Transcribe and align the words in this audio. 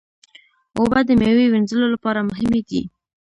اوبه 0.77 0.99
د 1.07 1.09
میوې 1.21 1.45
وینځلو 1.49 1.87
لپاره 1.95 2.27
مهمې 2.29 2.61
دي. 2.69 2.81